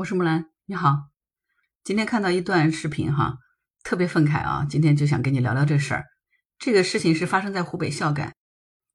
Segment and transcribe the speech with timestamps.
[0.00, 0.96] 我是木兰，你好。
[1.84, 3.34] 今天看到一段视频哈，
[3.84, 4.66] 特别愤慨啊！
[4.66, 6.06] 今天就想跟你聊聊这事儿。
[6.58, 8.32] 这个事情是发生在湖北孝感，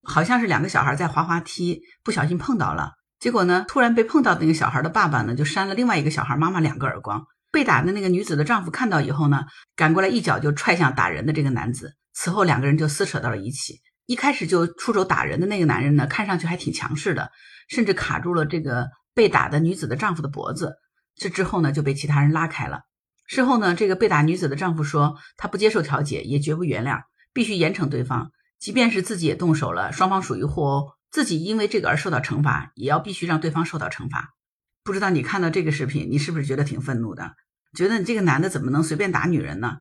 [0.01, 7.23] 好像是两个小孩在滑滑梯不小心碰到了，结果呢，突然被碰到的那个小孩的爸爸呢，就扇了另外一个小孩妈妈两个耳光。
[7.51, 9.45] 被打的那个女子的丈夫看到以后呢，
[9.75, 11.93] 赶过来一脚就踹向打人的这个男子。
[12.15, 13.75] 此后两个人就撕扯到了一起。
[14.07, 17.29] 一开始就出手打人的那个男人呢，看上去还挺强势的，
[17.69, 20.73] 甚至卡住了这个被打的女子的丈夫的脖子。
[21.15, 22.81] 这之后呢，就被其他人拉开了。
[23.27, 27.03] 事后呢，这个被打女子的丈夫说，他不接受调解，也绝不原谅，
[27.33, 28.31] 必须严惩对方。
[28.59, 34.33] 即便是自己也动手了，双方属于互殴，自己因为这个而受到惩罚，也要必须让对方受到惩罚。
[34.83, 37.31] 不知道你看到这个视频，你是不是觉得挺愤怒的？
[37.75, 39.77] 觉得你这个男的怎么能随便打女人呢？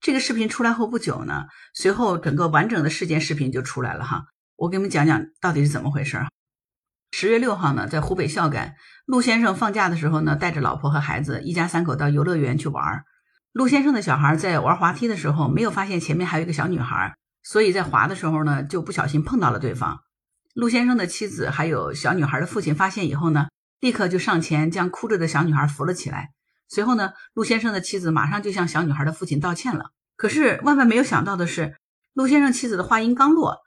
[0.00, 4.24] 这个视频出来后不久呢，随后整个完整的事件视频就出来了哈。
[4.56, 6.18] 我给你们讲讲到底是怎么回事。
[7.16, 8.74] 十月六号呢，在湖北孝感，
[9.06, 13.04] 陆先生放假的时候呢，带着老婆和孩子一家三口到游乐园去玩。
[13.52, 20.00] 陆先生的小孩在玩滑梯的时候，没有发现前面还有一个小女孩，所以在滑的时候呢，就不小心碰到了对方。
[20.54, 23.46] 陆先生的妻子还有小女孩的父亲发现以后呢，
[23.78, 26.30] 立刻就上前将哭着的小女孩扶了起来。
[26.68, 29.92] 随后呢，陆先生的妻子马上就向小女孩的父亲道歉了。
[30.16, 31.76] 可是万万没有想到的是，
[32.12, 33.58] 陆先生妻子的话音刚落。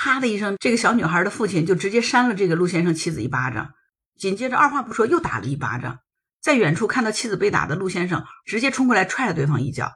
[0.00, 3.74] 啪的一声，这个小女孩的父亲就直接扇了这个陆先生妻子一巴掌，
[4.16, 5.98] 紧接着二话不说又打了一巴掌。
[6.40, 9.90] 在远处看到妻子被打的陆先生，直接冲过来踹了对方一脚，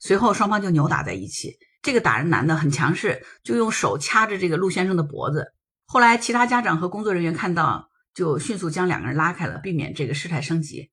[0.00, 1.54] 随后双方就扭打在一起。
[1.80, 5.52] 这个打人男的很强势，就用手掐着这个陆先生的脖子。
[5.84, 10.90] 后来其他家长和工作人员看到，就迅速将两个人拉开了，避免这个事态升级。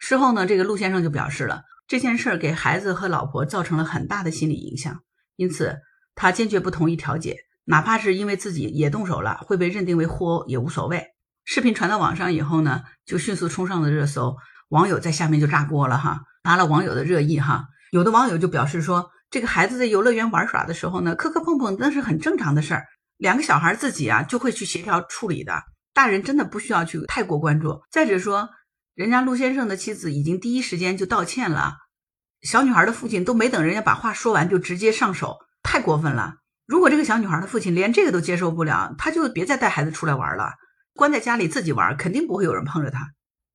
[0.00, 5.00] 事后呢，这个陆先生就表示了这件事给孩子和老婆造成了很大的心理影响，
[5.36, 5.76] 因此
[6.16, 7.36] 他坚决不同意调解。
[7.64, 11.04] 哪怕是因为自己也动手了，会被认定为互殴也无所谓。
[11.44, 14.36] 视频传到网上以后呢，就迅速冲上了热搜，
[14.68, 17.66] 网友在下面就炸锅了哈，拿了网友的热议哈。
[17.90, 22.84] 有的网友就表示说，这个孩子在游乐园玩耍的时候呢，磕磕碰碰那是很正常的事儿，
[23.16, 27.80] 两个小孩自己啊就会去协调处理的，大人真的不需要去太过关注。
[27.90, 28.48] 再者说，
[28.94, 31.76] 人家陆先生的妻子已经第一时间就道歉了，
[32.42, 36.36] 小女孩的父亲都没等人家把话说完就直接上手，太过分了。
[36.66, 40.54] 如果这个小女孩的父亲连这个都接受不了，他就别再带孩子出来玩了，
[40.94, 43.10] 关在家里自己玩，肯定不会有人碰着他。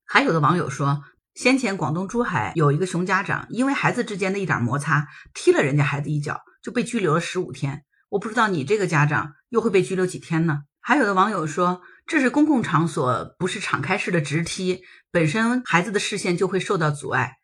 [0.06, 1.02] 还有的网友说，
[1.34, 7.82] 先前广东珠海有一个熊家长，因为孩子之间的一点摩擦，踢了人家孩子一脚，就被拘留了十五天。
[8.10, 10.60] 我不知道你这个家长又会被拘留几天呢？
[10.80, 17.38] 还有的网友说，这是公共场所，不是敞开式的直踢，本身孩子的视线就会受到阻碍。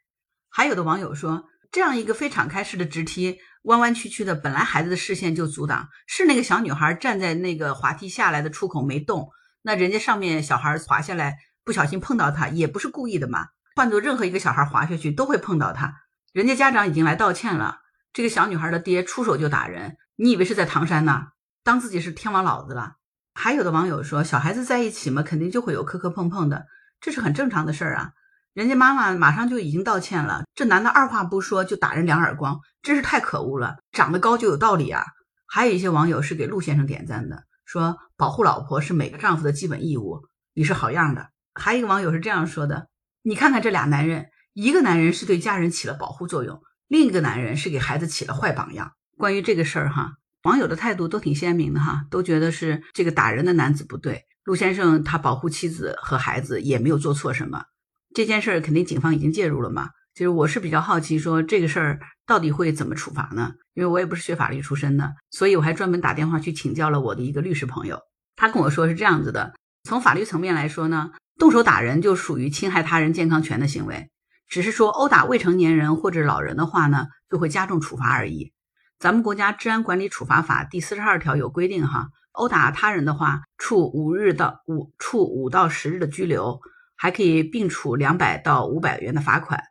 [0.48, 1.46] 还有的网友说。
[1.72, 5.88] 这样一个非敞开式的直梯，弯弯曲曲的，本来孩子的视线就阻挡。
[6.06, 9.28] 是那个小女孩站在那个滑梯下来的出口没动，
[9.62, 13.48] 那人家上面小孩滑下来不小心碰到她，也不是故意的嘛。
[13.74, 15.94] 换做任何一个小孩滑下去都会碰到她。
[16.32, 17.80] 人家家长已经来道歉了，
[18.12, 21.26] 这个小女孩的爹出手就打人，你以为是在唐山呢？
[21.64, 22.98] 当自己是天王老子了？
[23.34, 26.66] 还有的网友说，小孩子在一起嘛，肯定就会有磕磕碰碰的，
[27.00, 28.12] 这是很正常的事儿啊。
[28.56, 33.76] 人家妈妈马上就已经道歉了，这男的二话不说就打人两耳光，真是太可恶了。
[33.92, 35.04] 长得高就有道理啊！
[35.46, 40.22] 还有一些网友是给陆先生点赞的，说保护老婆是每个丈夫的基本义务，
[40.54, 41.28] 你是好样的。
[41.52, 42.88] 还有一个网友是这样说的：
[43.22, 48.92] 你看看这俩男人，一个男人是对家人起了保护作用，另一个男人是给孩子起了坏榜样。
[49.18, 50.12] 关于这个事儿哈，
[50.44, 57.62] 网友的态度都挺鲜明的哈，都觉得是这个打人的男子不对，陆先生他保护妻子和孩子也没有做错什么。
[58.16, 59.90] 这件事儿肯定警方已经介入了嘛？
[60.14, 63.52] 就是我是比较好奇，说这个事儿到底会怎么处罚呢？
[63.74, 68.00] 因为我也不是学法律出身的，所以我还专门打电话去请教了我的一个律师朋友。
[68.34, 74.08] 他跟我说是这样子的：从法律层面来说呢，动手打人就属于侵害他人健康权的行为，
[74.48, 78.54] 只是说殴打未成年人或者老人的话呢，就会加重处罚而已。
[78.98, 86.58] 咱们国家治安管理处罚法第四十二条有规定哈，殴打他人的话，处五日到五处五到十日的拘留。
[86.96, 89.62] 还可以并处两百到五百元的罚款，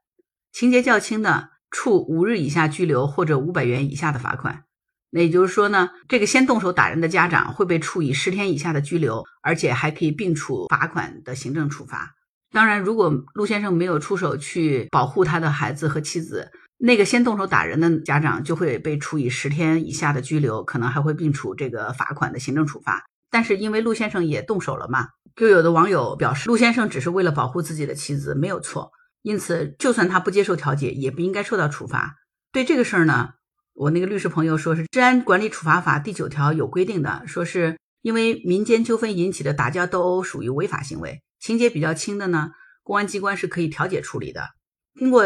[0.52, 4.64] 情节较轻的，处五日以下拘留或者五百元以下的罚款。
[5.10, 12.16] 那也就是说呢，这个先动手打人的家长会被处以十天以下的拘留，而且还可以并处罚款的行政处罚。
[12.52, 23.06] 当然，如果陆先生没有出手去保护他的孩子和妻子，那个先动手打人的家长就会被处以十天以下的拘留，可能还会并处这个罚款的行政处罚。
[23.32, 25.08] 但是因为陆先生也动手了嘛。
[25.36, 28.92] 就有的网友表示，陆先生只是为了保护自己的妻子，没有错。
[29.22, 32.16] 因此，就算他不接受调解，也不应该受到处罚。
[32.52, 33.32] 对这个事儿呢，
[33.74, 42.52] 我那个律师朋友说是《治安管理处罚法》第九条有规定的，说是因为民间纠纷引起的打架斗殴属于违法行为，情节比较轻的呢，
[42.84, 44.50] 公安机关是可以调解处理的。
[44.98, 45.24] 经过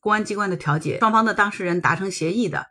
[0.00, 2.68] 公安机关的调解，双方的当事人达成协议的，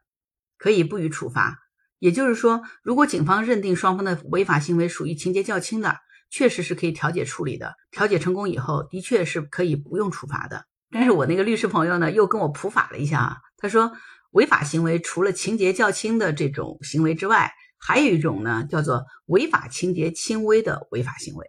[0.58, 1.60] 可以不予处罚。
[2.00, 5.98] 也就是说，如果警方认定双方的违法行为属于情节较轻的，
[6.30, 7.76] 确实是可以调解处理的。
[7.92, 10.66] 调解成功以后，的确是可以不用处罚的。
[10.92, 13.92] 但是我那个律师朋友呢，又跟我普法了一下啊，他说，
[14.32, 21.48] 违法行为除了情节较轻的这种行为之外，还有一种呢，叫做违法情节轻微的违法行为。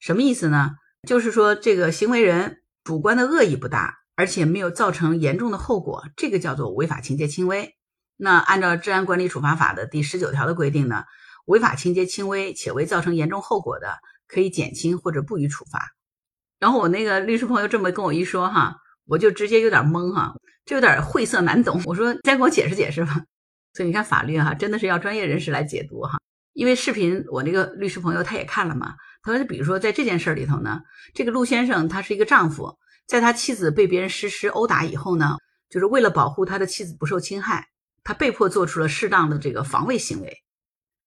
[0.00, 0.70] 什么意思呢？
[1.08, 3.98] 就是说，这个行为人主观的恶意不大。
[4.14, 7.74] 而且没有造成严重的后果，这个叫做违法情节轻微。
[8.18, 11.04] 那按照《治安管理处罚法》的第十九条的规定呢，
[11.46, 13.98] 违法情节轻微且未造成严重后果的，
[14.32, 15.92] 可以减轻或者不予处罚。
[16.58, 20.32] 然后我那个律师朋友这么跟我一说哈，我就直接有点懵哈，
[20.64, 21.82] 这有点晦涩难懂。
[21.84, 23.22] 我说再给我解释解释吧。
[23.74, 26.18] 所以你看法律哈，真的是要专业人士来解读哈。
[26.54, 30.80] 因为视频我那个律师朋友他也看了嘛，他说比如说在这件事里头呢，
[31.14, 32.76] 这个陆先生他是一个丈夫。
[33.06, 35.36] 在他妻子被别人实施殴打以后呢，
[35.68, 37.66] 就是为了保护他的妻子不受侵害，
[38.04, 40.41] 他被迫做出了适当的这个防卫行为，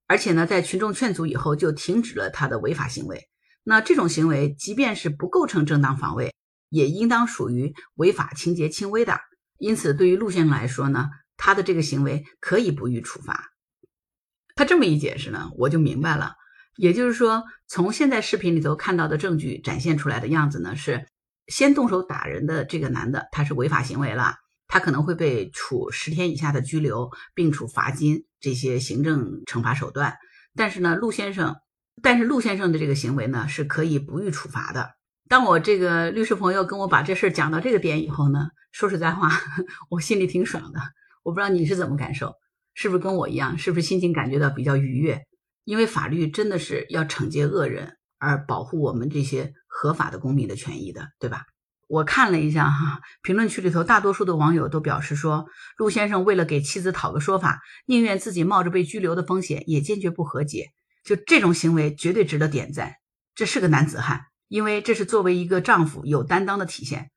[0.08, 3.28] 而且呢，在群众劝阻以后就停止了他的违法行为。
[3.64, 6.34] 那这种行为即便是不构成正当防卫，
[6.70, 9.20] 也应当属于违法情节轻微的。
[9.58, 13.52] 因此，对于陆先生来说呢，他的这个行为可以不予处罚。
[14.56, 16.34] 他这么一解释呢，我就明白了。
[16.76, 21.06] 也就是说，从现在视频里头看到的证据展现出来的样子呢是。
[21.48, 24.34] 先动手打人的这个男的，他是违法行为了，
[24.76, 30.14] 他可能会被处十天以下的拘留，并处罚金这些行政惩罚手段。
[30.54, 31.56] 但是呢，陆先生，
[32.02, 34.90] 但是陆先生的这个行为呢，是可以不予处罚的。
[35.30, 39.32] 当我这个律师朋友跟我把这事儿讲到这个点以后呢，说实在话，
[39.90, 40.82] 我心里挺爽的。
[41.24, 42.34] 我不知道你是怎么感受，
[42.74, 45.22] 是不是跟我一样，是不是心情感觉到比较愉悦？
[45.64, 49.54] 因为法律真的是要惩戒恶人，而保护我们这些。
[49.78, 51.44] 合法的公民的权益的，对吧？
[51.88, 55.46] 我看了一下哈，评论区里头大多数的网友都表示说，
[55.78, 60.72] 陆先生为了给妻子讨个说法，宁愿自己冒着被拘留的风险，也坚决不和解。
[61.04, 62.96] 就这种行为绝对值得点赞，
[63.36, 67.12] 这是个男子汉，因为这是作为一个丈夫有担当的体现。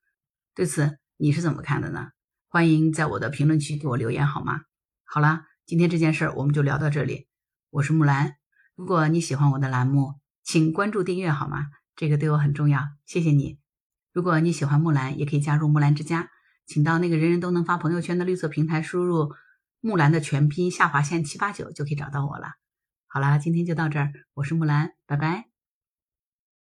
[0.53, 2.09] 对此你是怎么看的呢？
[2.47, 4.61] 欢迎在我的评论区给我留言好吗？
[5.03, 7.27] 好了，今天这件事儿我们就聊到这里。
[7.71, 8.35] 我是木兰，
[8.75, 11.65] 如果你喜欢我的栏目，请关注订阅好吗？
[11.95, 13.58] 这个对我很重要，谢谢你。
[14.11, 16.29] 如果你喜欢木兰，也可以加入木兰之家，
[16.65, 19.33] 请到那个人人都能发朋友圈的绿色平台，输入
[19.81, 22.53] 木兰的全拼下划线七八九就可以找到我了。
[23.07, 25.48] 好啦，今天就到这儿，我是木兰，拜拜。